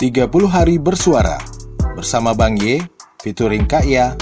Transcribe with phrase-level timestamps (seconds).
[0.00, 1.36] 30 hari bersuara.
[1.92, 2.80] Bersama Bang Y
[3.20, 4.16] featuring Kak Ya.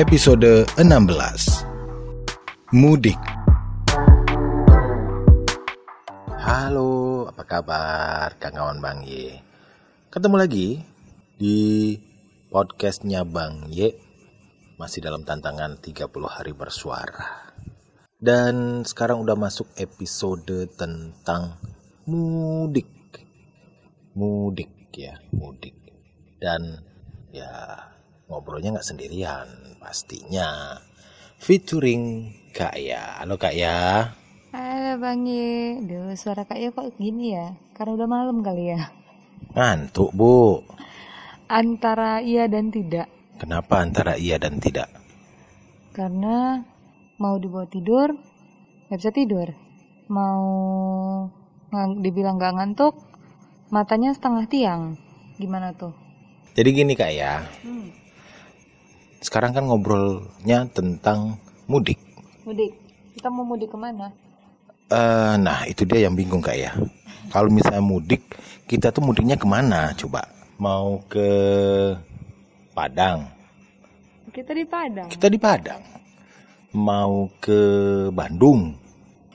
[0.00, 1.60] Episode 16
[2.72, 3.20] Mudik.
[6.40, 9.36] Halo, apa kabar kawan Bang Y?
[10.08, 10.80] Ketemu lagi
[11.36, 11.92] di
[12.48, 13.92] podcastnya Bang Y
[14.80, 17.47] Masih dalam tantangan 30 hari bersuara
[18.18, 21.54] Dan sekarang udah masuk episode tentang
[22.02, 22.90] mudik
[24.18, 25.78] Mudik ya, mudik
[26.42, 26.82] Dan
[27.30, 27.78] ya
[28.26, 30.74] ngobrolnya nggak sendirian pastinya
[31.38, 33.22] featuring Kak Ya.
[33.22, 34.10] Halo Kak Ya.
[34.50, 37.54] Halo Bang Ye, Duh suara Kak Ye kok gini ya?
[37.70, 38.82] Karena udah malam kali ya
[39.54, 40.66] Ngantuk Bu.
[41.46, 43.06] Antara iya dan tidak
[43.38, 44.90] Kenapa antara iya dan tidak?
[45.94, 46.66] Karena
[47.18, 48.14] mau dibawa tidur,
[48.88, 49.48] nggak bisa tidur
[50.08, 50.40] Mau
[52.00, 52.96] dibilang nggak ngantuk,
[53.68, 54.82] matanya setengah tiang
[55.36, 55.92] Gimana tuh?
[56.58, 57.46] Jadi gini Kak Ya.
[59.22, 61.38] Sekarang kan ngobrolnya tentang
[61.70, 61.94] mudik.
[62.42, 62.74] Mudik,
[63.14, 64.10] kita mau mudik ke mana?
[64.90, 66.74] Eh, nah itu dia yang bingung Kak Ya.
[67.30, 68.24] Kalau misalnya mudik,
[68.66, 70.26] kita tuh mudiknya ke mana coba?
[70.58, 71.28] Mau ke
[72.74, 73.30] Padang?
[74.34, 75.97] Kita di Padang Kita di Padang.
[76.72, 77.60] Mau ke
[78.12, 78.76] Bandung?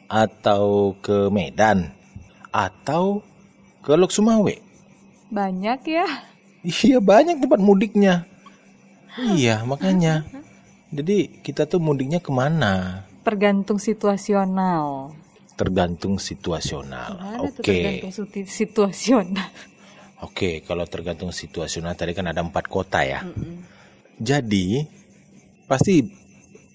[0.05, 1.89] Atau ke Medan?
[2.53, 3.25] Atau
[3.81, 4.53] ke Lok Sumawe?
[5.33, 6.05] Banyak ya
[6.63, 8.23] Iya banyak tempat mudiknya.
[9.19, 10.23] Iya makanya.
[10.93, 13.03] Jadi kita tuh mudiknya ke mana?
[13.25, 15.11] Tergantung situasional
[15.53, 17.37] Tergantung situasional.
[17.45, 19.49] Oke, tergantung suti- situasional
[20.23, 20.63] oke.
[20.63, 23.21] Kalau tergantung situasional tadi kan ada empat kota ya.
[24.17, 24.81] Jadi
[25.67, 25.99] pasti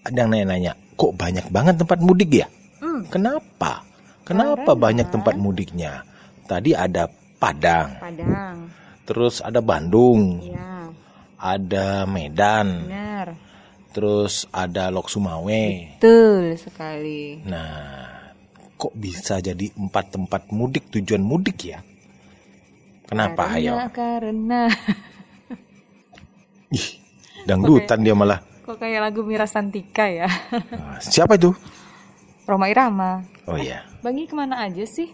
[0.08, 2.46] ada yang nanya-nanya, kok banyak banget tempat mudik ya?
[2.78, 3.84] Hmm, Kenapa?
[4.24, 6.04] Kenapa Karena- banyak tempat mudiknya?
[6.44, 7.08] Tadi ada
[7.38, 8.56] Padang, Padang
[9.04, 10.90] terus ada Bandung, Iya,
[11.38, 13.28] ada Medan, benar
[13.88, 15.96] terus ada Lok Sumawe.
[15.96, 17.40] Betul sekali.
[17.46, 18.34] Nah,
[18.74, 21.78] kok bisa jadi empat tempat mudik tujuan mudik ya?
[23.06, 23.76] Kenapa ayo?
[23.88, 24.62] Karena, karena
[26.76, 26.88] Ih,
[27.44, 28.44] dangdutan dia malah.
[28.68, 30.28] Kok kayak lagu Mira Santika ya.
[30.76, 31.56] Ah, Siapa itu?
[32.44, 33.24] Roma Irama.
[33.48, 35.08] Oh iya, Bangi ke mana aja sih?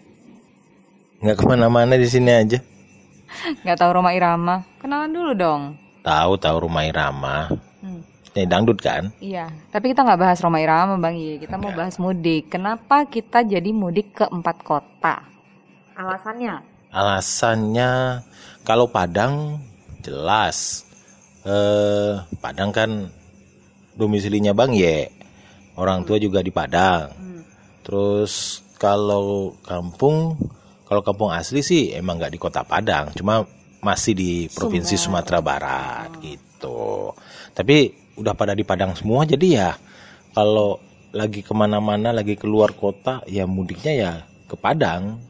[1.22, 2.58] nggak ke mana-mana di sini aja.
[3.62, 4.66] Nggak tahu Roma Irama.
[4.82, 5.62] Kenalan dulu dong.
[6.02, 7.48] Tahu tahu rumah Irama.
[7.78, 8.02] Hmm,
[8.34, 9.14] Ini dangdut kan?
[9.22, 11.14] Iya, tapi kita nggak bahas Roma Irama, Bang.
[11.14, 12.50] Kita mau bahas mudik.
[12.50, 15.22] Kenapa kita jadi mudik ke empat kota?
[15.94, 16.58] Alasannya?
[16.90, 18.20] Alasannya
[18.66, 19.62] kalau Padang
[20.02, 20.82] jelas.
[21.46, 22.90] Eh, Padang kan
[23.94, 25.10] domisilinya Bang Ye.
[25.74, 27.10] Orang tua juga di Padang.
[27.14, 27.42] Hmm.
[27.82, 30.38] Terus kalau kampung,
[30.86, 33.42] kalau kampung asli sih emang nggak di kota Padang, cuma
[33.84, 37.12] masih di provinsi Sumatera Barat gitu.
[37.52, 39.70] Tapi udah pada di Padang semua, jadi ya
[40.36, 40.78] kalau
[41.14, 44.12] lagi ke mana-mana, lagi keluar kota, ya mudiknya ya
[44.50, 45.22] ke Padang,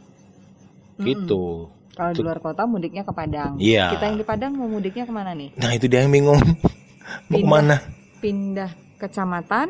[1.00, 1.68] gitu.
[1.94, 3.54] Kalau di luar kota mudiknya ke Padang.
[3.62, 3.94] Iya.
[3.94, 5.54] Kita yang di Padang mau mudiknya ke mana nih?
[5.54, 6.42] Nah itu dia yang bingung,
[7.30, 7.78] mau ke mana?
[8.24, 9.68] Pindah kecamatan?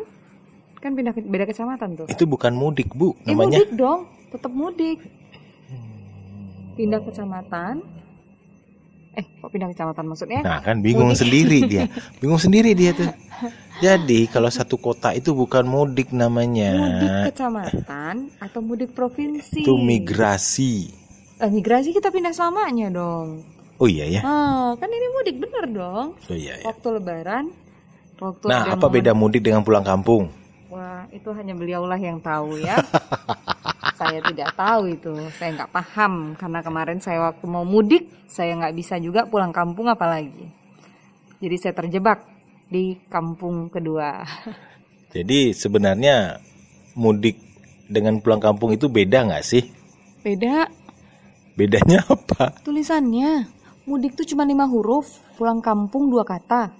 [0.78, 2.06] Kan pindah ke, beda kecamatan tuh.
[2.06, 3.58] Itu bukan mudik bu, Eh, namanya.
[3.58, 5.02] mudik dong, tetap mudik.
[6.78, 7.82] Pindah kecamatan.
[9.14, 10.40] Eh, kok pindah kecamatan maksudnya?
[10.42, 11.90] Nah kan bingung sendiri dia,
[12.22, 13.10] bingung sendiri dia tuh.
[13.82, 16.78] Jadi kalau satu kota itu bukan mudik namanya.
[16.78, 19.66] Mudik kecamatan atau mudik provinsi?
[19.66, 20.94] itu migrasi.
[21.42, 23.42] Eh, migrasi kita pindah selamanya dong.
[23.82, 24.22] Oh iya ya.
[24.22, 26.06] Ah, kan ini mudik bener dong.
[26.14, 26.70] Oh iya ya.
[26.70, 27.50] Waktu lebaran,
[28.18, 30.30] waktu Nah, apa momen- beda mudik dengan pulang kampung?
[30.68, 32.78] Wah, itu hanya beliaulah yang tahu ya.
[33.98, 38.74] saya tidak tahu itu, saya nggak paham karena kemarin saya waktu mau mudik, saya nggak
[38.74, 40.50] bisa juga pulang kampung apalagi.
[41.38, 42.26] Jadi saya terjebak
[42.66, 44.26] di kampung kedua.
[45.14, 46.42] Jadi sebenarnya
[46.94, 47.38] mudik
[47.86, 49.62] dengan pulang kampung itu beda nggak sih?
[50.20, 50.66] Beda
[51.54, 52.50] Bedanya apa?
[52.66, 53.46] tulisannya.
[53.86, 55.06] Mudik tuh cuma lima huruf,
[55.36, 56.72] pulang kampung dua kata.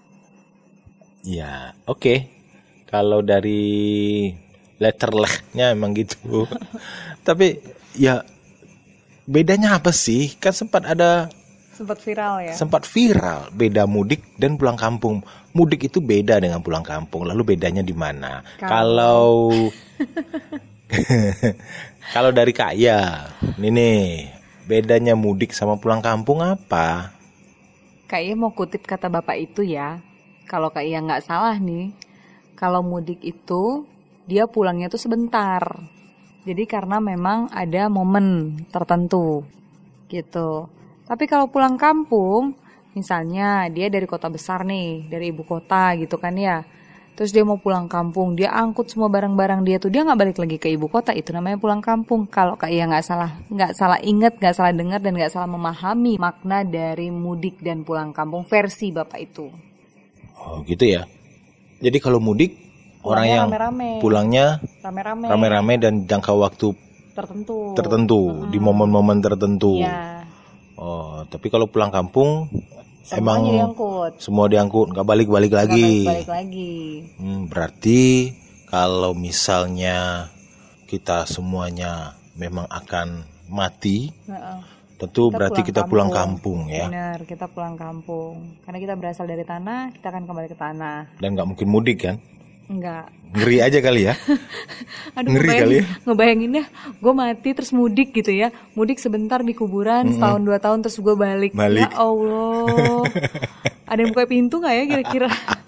[1.24, 2.28] Ya, oke.
[2.84, 4.28] Kalau dari
[4.76, 6.44] letter lehnya emang gitu.
[7.26, 7.58] Tapi
[7.96, 8.20] ya
[9.24, 10.36] bedanya apa sih?
[10.36, 11.32] Kan sempat ada
[11.74, 12.54] Sempat viral ya.
[12.54, 15.26] sempat viral beda mudik dan pulang kampung.
[15.58, 17.26] Mudik itu beda dengan pulang kampung.
[17.26, 18.46] Lalu bedanya di mana?
[18.62, 19.50] Kalau
[22.14, 23.26] kalau dari kaya,
[23.58, 24.00] ini nih
[24.70, 27.10] bedanya mudik sama pulang kampung apa?
[28.06, 29.98] Kayaknya mau kutip kata bapak itu ya.
[30.44, 31.96] Kalau Kak Iya nggak salah nih,
[32.54, 33.88] kalau mudik itu
[34.28, 35.60] dia pulangnya tuh sebentar.
[36.44, 39.48] Jadi karena memang ada momen tertentu
[40.12, 40.68] gitu.
[41.04, 42.56] Tapi kalau pulang kampung,
[42.96, 46.64] misalnya dia dari kota besar nih, dari ibu kota gitu kan ya.
[47.14, 50.56] Terus dia mau pulang kampung, dia angkut semua barang-barang dia tuh dia nggak balik lagi
[50.58, 52.26] ke ibu kota itu namanya pulang kampung.
[52.26, 56.18] Kalau kayak ya nggak salah nggak salah inget, nggak salah dengar dan nggak salah memahami
[56.18, 59.46] makna dari mudik dan pulang kampung versi bapak itu.
[60.44, 61.08] Oh gitu ya.
[61.80, 62.56] Jadi kalau mudik
[63.04, 64.00] orang yang rame-rame.
[64.00, 64.46] pulangnya
[64.80, 65.26] Rame-rame.
[65.28, 66.72] rame-rame dan jangka waktu
[67.12, 67.76] tertentu.
[67.76, 69.80] tertentu di momen-momen tertentu.
[69.80, 70.24] Iya.
[70.74, 72.50] Oh, tapi kalau pulang kampung
[73.04, 74.12] Semuanya emang diangkut.
[74.18, 76.08] semua diangkut, nggak balik-balik lagi.
[76.08, 76.74] Balik lagi.
[77.20, 78.32] Hmm, berarti
[78.66, 80.28] kalau misalnya
[80.88, 84.58] kita semuanya memang akan mati, Heeh.
[84.94, 86.58] Tentu Kita berarti pulang kita pulang kampung.
[86.64, 88.34] kampung ya, Benar, kita pulang kampung.
[88.62, 90.98] Karena kita berasal dari tanah, kita akan kembali ke tanah.
[91.18, 92.16] dan nggak mungkin mudik kan?
[92.64, 93.12] Enggak.
[93.34, 94.14] Ngeri aja kali ya.
[95.18, 95.84] Aduh, Ngeri ngebayangin, kali ya.
[96.06, 96.64] ngebayangin ya,
[96.96, 98.48] gue mati terus mudik gitu ya.
[98.72, 101.52] Mudik sebentar di kuburan, setahun dua tahun terus gue balik.
[101.52, 101.84] Balik.
[101.84, 103.04] Ya Allah.
[103.90, 105.28] Ada yang buka pintu nggak ya kira-kira?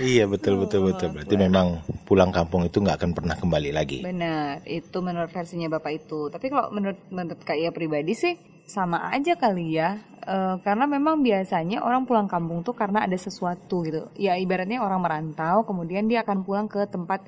[0.00, 1.12] iya betul betul betul.
[1.14, 4.04] Berarti memang pulang kampung itu nggak akan pernah kembali lagi.
[4.04, 6.28] Benar, itu menurut versinya bapak itu.
[6.28, 8.34] Tapi kalau menurut menurut Kak Ia pribadi sih
[8.68, 10.00] sama aja kali ya.
[10.22, 14.06] Eh, karena memang biasanya orang pulang kampung tuh karena ada sesuatu gitu.
[14.14, 17.26] Ya ibaratnya orang merantau, kemudian dia akan pulang ke tempat.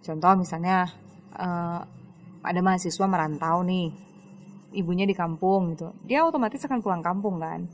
[0.00, 0.88] Contoh misalnya
[1.36, 1.80] eh,
[2.44, 3.92] ada mahasiswa merantau nih,
[4.76, 5.92] ibunya di kampung gitu.
[6.04, 7.68] Dia otomatis akan pulang kampung kan.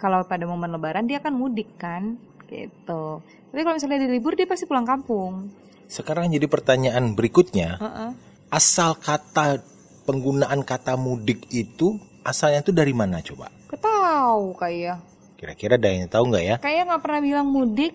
[0.00, 2.18] Kalau pada momen Lebaran dia akan mudik kan,
[2.54, 3.02] gitu.
[3.50, 5.50] Tapi kalau misalnya di libur dia pasti pulang kampung.
[5.86, 8.10] Sekarang jadi pertanyaan berikutnya, Heeh.
[8.48, 9.60] asal kata
[10.04, 13.50] penggunaan kata mudik itu asalnya itu dari mana coba?
[13.68, 14.98] Ketahu kayak
[15.34, 16.56] Kira-kira ada yang tahu nggak ya?
[16.56, 17.92] kayak nggak pernah bilang mudik.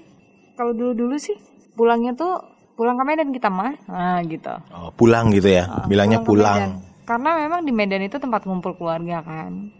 [0.53, 1.33] Kalau dulu dulu sih
[1.73, 2.35] pulangnya tuh
[2.75, 4.51] pulang ke Medan kita mah, nah gitu.
[4.71, 6.79] Oh, pulang gitu ya, Ah, bilangnya pulang.
[6.79, 7.03] Medan.
[7.03, 9.71] Karena memang di Medan itu tempat ngumpul keluarga kan.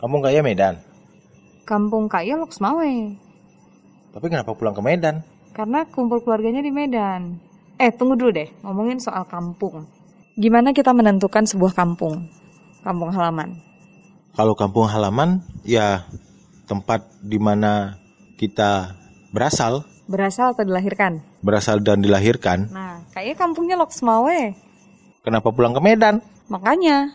[0.00, 0.74] Kamu nggak ya Medan?
[1.62, 3.14] Kampung Kaya Loksmawe.
[4.10, 5.22] Tapi kenapa pulang ke Medan?
[5.50, 7.38] Karena kumpul keluarganya di Medan.
[7.78, 9.86] Eh, tunggu dulu deh, ngomongin soal kampung.
[10.36, 12.28] Gimana kita menentukan sebuah kampung?
[12.82, 13.56] Kampung halaman.
[14.34, 16.06] Kalau kampung halaman ya
[16.64, 17.98] tempat di mana
[18.38, 18.94] kita
[19.34, 21.22] berasal, Berasal atau dilahirkan?
[21.38, 22.66] berasal dan dilahirkan.
[22.74, 24.40] Nah, kayaknya kampungnya Loksmawe.
[25.22, 26.18] Kenapa pulang ke Medan?
[26.50, 27.14] Makanya,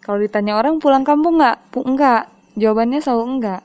[0.00, 1.68] kalau ditanya orang pulang kampung nggak?
[1.68, 2.32] Pu enggak.
[2.56, 3.60] Jawabannya selalu enggak.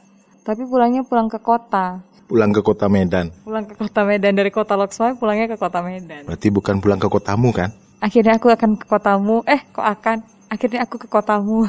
[0.45, 2.05] Tapi pulangnya pulang ke kota.
[2.29, 3.33] Pulang ke kota Medan.
[3.41, 6.29] Pulang ke kota Medan dari kota Loksmawe pulangnya ke kota Medan.
[6.29, 7.73] Berarti bukan pulang ke kotamu kan?
[7.97, 9.41] Akhirnya aku akan ke kotamu.
[9.49, 10.21] Eh, kok akan?
[10.53, 11.65] Akhirnya aku ke kotamu.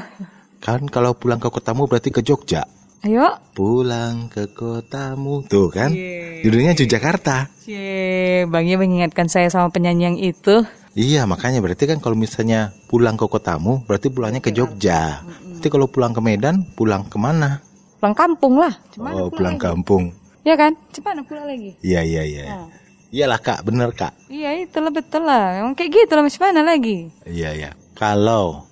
[0.61, 2.69] Kan kalau pulang ke kotamu berarti ke Jogja.
[3.01, 3.41] Ayo.
[3.57, 5.41] Pulang ke kotamu.
[5.49, 5.97] Tuh kan?
[5.97, 6.45] Yeay.
[6.45, 7.49] Judulnya Yogyakarta.
[7.57, 10.69] Cie, Bangnya mengingatkan saya sama penyanyi yang itu.
[10.97, 15.25] Iya, makanya berarti kan kalau misalnya pulang ke kotamu, berarti pulangnya ke Jogja.
[15.25, 17.66] Berarti kalau pulang ke Medan, pulang ke mana?
[18.01, 18.75] Pulang kampung lah.
[18.93, 20.13] Cuma oh, pulang kampung.
[20.47, 20.77] Ya kan?
[20.93, 21.75] Cepat pulang lagi.
[21.83, 22.43] Iya, iya, iya.
[22.47, 22.69] Nah.
[23.11, 24.13] Iyalah kak, bener kak.
[24.29, 25.63] Iya, itulah betul lah.
[25.63, 27.09] Emang kayak gitu lah, masih mana lagi?
[27.25, 27.71] Iya, iya.
[27.97, 28.67] Kalau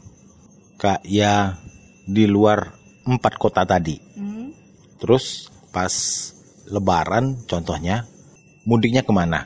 [0.77, 1.57] kak ya
[2.05, 2.75] di luar
[3.09, 4.53] empat kota tadi, Hmm?
[5.01, 5.93] terus pas
[6.65, 8.09] Lebaran, contohnya
[8.65, 9.45] mudiknya ke mana?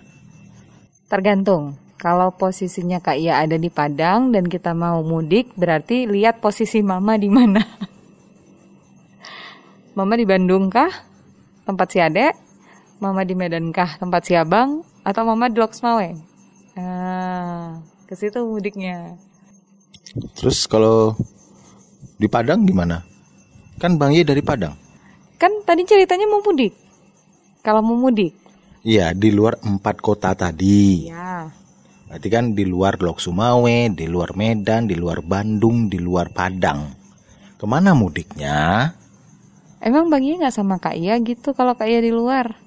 [1.11, 1.75] Tergantung.
[1.99, 7.18] Kalau posisinya Kak Ia ada di Padang dan kita mau mudik, berarti lihat posisi Mama
[7.18, 7.58] di mana.
[9.99, 10.95] Mama di Bandung kah?
[11.67, 12.31] Tempat si Ade?
[13.02, 13.99] Mama di Medan kah?
[13.99, 14.87] Tempat si Abang?
[15.02, 16.14] Atau Mama di Loksmawe?
[16.78, 19.19] Ah, ke situ mudiknya.
[20.38, 21.19] Terus kalau
[22.14, 23.02] di Padang gimana?
[23.83, 24.78] Kan Bang Ye dari Padang.
[25.35, 26.78] Kan tadi ceritanya mau mudik.
[27.67, 28.38] Kalau mau mudik.
[28.87, 31.11] Iya, di luar empat kota tadi.
[31.11, 31.50] Ya.
[32.07, 36.87] Berarti kan di luar Lok Sumawe, di luar Medan, di luar Bandung, di luar Padang.
[37.59, 38.95] Ke mana mudiknya?
[39.78, 42.58] Emang Bang Ia nggak sama Kak Ia gitu kalau Kak Ia di luar?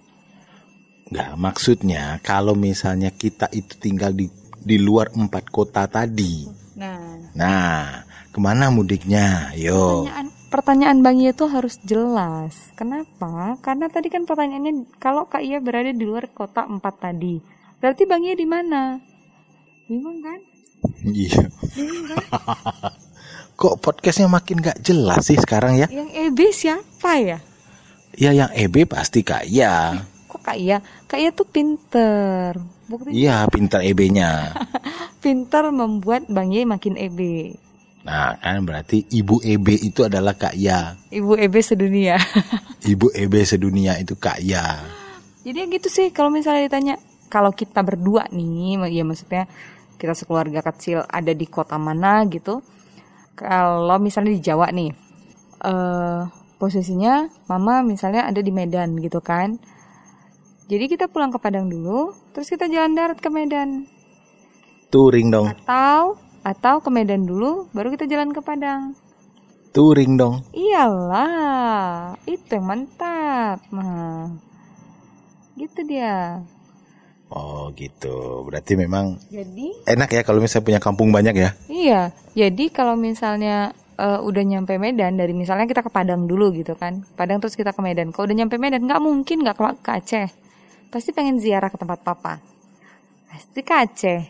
[1.12, 6.48] Nggak, maksudnya kalau misalnya kita itu tinggal di di luar empat kota tadi.
[6.80, 9.56] Nah, Nah, ke mana mudiknya?
[9.56, 10.08] Yo.
[10.08, 12.72] Pertanyaan, pertanyaan Bang Ia tuh harus jelas.
[12.76, 13.56] Kenapa?
[13.60, 17.40] Karena tadi kan pertanyaannya kalau Kak Ia berada di luar kota empat tadi,
[17.80, 19.00] berarti Bang Ia di mana?
[19.88, 20.40] Bingung kan?
[21.08, 21.44] Iya.
[21.76, 22.18] Bingung kan?
[23.62, 25.86] Kok podcastnya makin nggak jelas sih sekarang ya?
[25.86, 27.38] Yang EB siapa ya?
[28.18, 30.02] Ya yang EB pasti kak ya.
[30.26, 30.82] Kok Kak Ia?
[31.06, 32.58] Kak Ia tuh pinter.
[32.90, 34.58] Buktinya Iya, pintar EB-nya.
[35.24, 37.54] pinter membuat Bang Ia makin EB.
[38.02, 40.98] Nah, kan berarti ibu EB itu adalah kak ya.
[41.14, 42.18] Ibu EB sedunia.
[42.98, 44.82] Ibu EB sedunia itu kak ya.
[45.46, 46.96] Jadi gitu sih kalau misalnya ditanya
[47.30, 49.46] kalau kita berdua nih, ya maksudnya
[50.02, 52.66] kita sekeluarga kecil ada di kota mana gitu.
[53.36, 54.92] Kalau misalnya di Jawa nih,
[55.66, 56.22] eh
[56.62, 59.58] posisinya mama misalnya ada di Medan gitu kan.
[60.70, 63.90] Jadi kita pulang ke Padang dulu, terus kita jalan darat ke Medan.
[64.94, 68.96] Touring dong, Atau atau ke Medan dulu, baru kita jalan ke Padang.
[69.72, 70.44] touring dong.
[70.52, 73.64] Iyalah, itu yang mantap.
[73.72, 74.36] Nah,
[75.56, 76.44] gitu dia.
[77.32, 78.44] Oh gitu.
[78.44, 81.50] Berarti memang Jadi, enak ya kalau misalnya punya kampung banyak ya.
[81.72, 82.02] iya.
[82.36, 87.08] Jadi kalau misalnya eh, udah nyampe Medan dari misalnya kita ke Padang dulu gitu kan,
[87.16, 88.12] Padang terus kita ke Medan.
[88.12, 90.28] Kalau udah nyampe Medan, nggak mungkin nggak ke, ke Aceh.
[90.92, 92.44] Pasti pengen ziarah ke tempat papa.
[93.32, 94.22] Pasti ke Aceh,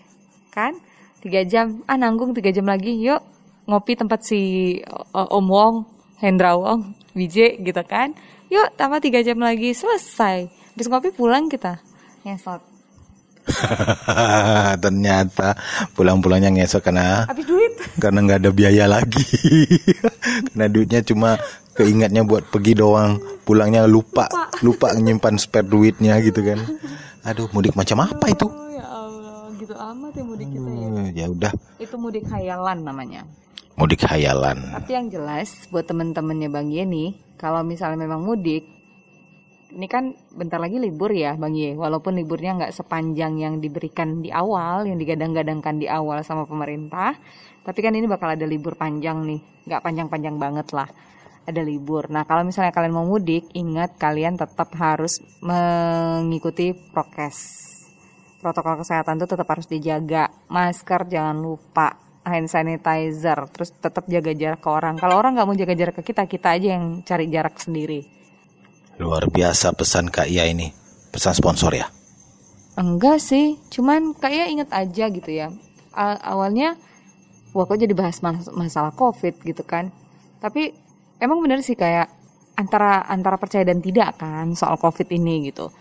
[0.54, 0.78] kan?
[1.26, 3.22] Tiga jam, ah nanggung tiga jam lagi, yuk
[3.66, 4.42] ngopi tempat si
[4.78, 5.76] eh, Om Wong,
[6.22, 8.14] Hendra Wong, Wije gitu kan.
[8.54, 10.54] Yuk tambah tiga jam lagi, selesai.
[10.78, 11.82] Habis ngopi pulang kita.
[12.22, 12.71] Ngesot.
[14.84, 15.56] Ternyata
[15.92, 17.74] pulang-pulangnya ngesok karena Habis duit.
[17.98, 19.24] karena nggak ada biaya lagi.
[20.52, 21.38] karena duitnya cuma
[21.74, 23.18] keingatnya buat pergi doang.
[23.42, 24.30] Pulangnya lupa,
[24.66, 26.60] lupa nyimpan spare duitnya gitu kan.
[27.24, 28.46] Aduh, mudik macam apa itu?
[28.46, 30.88] Oh ya Allah, gitu amat ya mudik kita ya.
[30.90, 33.22] Eh, Ya udah, Itu mudik khayalan namanya.
[33.72, 34.58] mudik hayalan.
[34.74, 38.66] Tapi yang jelas buat temen-temennya Bang Yeni, kalau misalnya memang mudik,
[39.72, 41.74] ini kan bentar lagi libur ya Bang Ye.
[41.76, 47.16] Walaupun liburnya nggak sepanjang yang diberikan di awal, yang digadang-gadangkan di awal sama pemerintah,
[47.64, 50.90] tapi kan ini bakal ada libur panjang nih, nggak panjang-panjang banget lah.
[51.42, 52.12] Ada libur.
[52.12, 57.66] Nah kalau misalnya kalian mau mudik, ingat kalian tetap harus mengikuti prokes.
[58.42, 60.30] Protokol kesehatan itu tetap harus dijaga.
[60.50, 64.98] Masker jangan lupa hand sanitizer, terus tetap jaga jarak ke orang.
[65.02, 68.21] Kalau orang nggak mau jaga jarak ke kita, kita aja yang cari jarak sendiri.
[69.02, 70.70] Luar biasa pesan Kak Ia ini.
[71.10, 71.90] Pesan sponsor ya.
[72.78, 75.50] Enggak sih, cuman kayak inget aja gitu ya.
[75.98, 76.78] Awalnya,
[77.52, 79.90] wah kok jadi bahas mas- masalah covid gitu kan.
[80.38, 80.70] Tapi
[81.18, 82.14] emang bener sih kayak
[82.54, 85.74] antara antara percaya dan tidak kan soal covid ini gitu.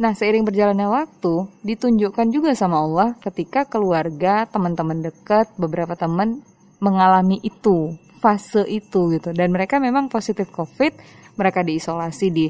[0.00, 6.44] Nah seiring berjalannya waktu ditunjukkan juga sama Allah ketika keluarga, teman-teman dekat, beberapa teman
[6.80, 9.32] mengalami itu, fase itu gitu.
[9.32, 10.92] Dan mereka memang positif covid,
[11.40, 12.46] mereka diisolasi di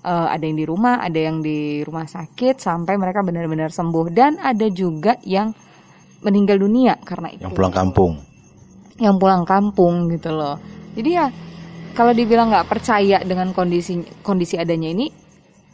[0.00, 4.38] eh, ada yang di rumah, ada yang di rumah sakit sampai mereka benar-benar sembuh dan
[4.38, 5.50] ada juga yang
[6.22, 8.12] meninggal dunia karena itu Yang pulang kampung.
[9.00, 10.60] yang pulang kampung gitu loh.
[10.92, 11.26] Jadi ya
[11.96, 15.08] kalau dibilang nggak percaya dengan kondisi kondisi adanya ini,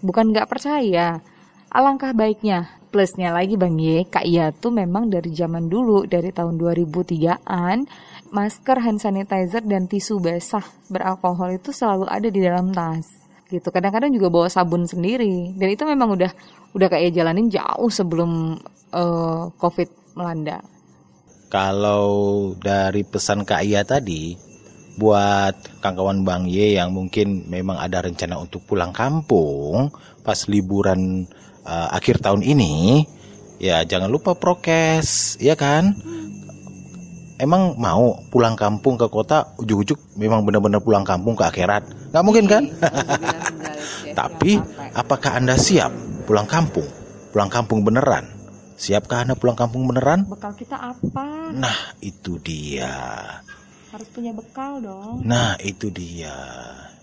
[0.00, 1.18] bukan nggak percaya.
[1.66, 6.56] Alangkah baiknya plusnya lagi bang Ye, Kak Ia tuh memang dari zaman dulu dari tahun
[6.56, 7.78] 2003an
[8.30, 13.06] masker, hand sanitizer dan tisu basah beralkohol itu selalu ada di dalam tas
[13.46, 13.70] gitu.
[13.70, 16.32] Kadang-kadang juga bawa sabun sendiri dan itu memang udah
[16.74, 18.58] udah kayak jalanin jauh sebelum
[18.94, 20.62] eh, COVID melanda.
[21.46, 22.10] Kalau
[22.58, 24.34] dari pesan Kak Ia tadi,
[24.96, 25.54] buat
[25.84, 29.92] kawan Bang Ye yang mungkin memang ada rencana untuk pulang kampung
[30.24, 31.28] pas liburan
[31.62, 33.04] uh, akhir tahun ini,
[33.62, 35.94] ya jangan lupa prokes, ya kan?
[37.36, 41.84] Emang mau pulang kampung ke kota ujuk-ujuk memang benar-benar pulang kampung ke akhirat?
[42.08, 42.64] Nggak mungkin kan?
[44.18, 44.56] Tapi
[44.96, 45.92] apakah Anda siap
[46.24, 46.88] pulang kampung?
[47.36, 48.24] Pulang kampung beneran?
[48.80, 50.24] Siapkah Anda pulang kampung beneran?
[50.24, 51.52] bekal kita apa?
[51.52, 52.92] Nah, itu dia.
[53.92, 55.20] Harus punya bekal dong.
[55.20, 56.36] Nah, itu dia.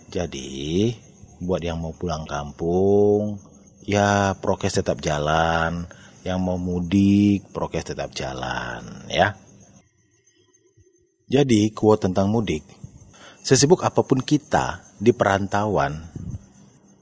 [0.09, 0.93] Jadi,
[1.41, 3.41] buat yang mau pulang kampung,
[3.85, 5.85] ya prokes tetap jalan.
[6.25, 9.42] Yang mau mudik, prokes tetap jalan, ya.
[11.33, 12.61] Jadi, quote tentang mudik.
[13.41, 15.97] Sesibuk apa pun kita di perantauan,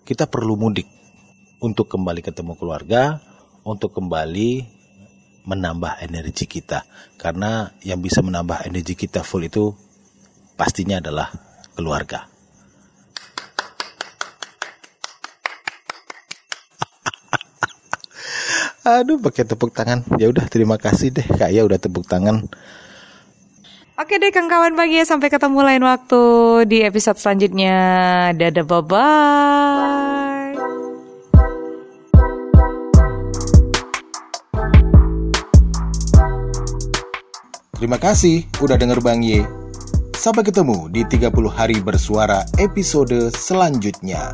[0.07, 0.87] kita perlu mudik
[1.59, 3.19] untuk kembali ketemu keluarga,
[3.67, 4.63] untuk kembali
[5.43, 6.87] menambah energi kita.
[7.19, 9.75] Karena yang bisa menambah energi kita full itu
[10.55, 11.27] pastinya adalah
[11.75, 12.23] keluarga.
[18.95, 20.07] Aduh, pakai tepuk tangan.
[20.15, 22.47] Ya udah, terima kasih deh Kak Ya udah tepuk tangan.
[24.01, 26.23] Oke deh Kang kawan pagi ya sampai ketemu lain waktu
[26.65, 27.77] di episode selanjutnya.
[28.33, 30.57] Dadah bye bye.
[37.77, 39.45] Terima kasih udah denger Bang Ye.
[40.17, 44.33] Sampai ketemu di 30 hari bersuara episode selanjutnya.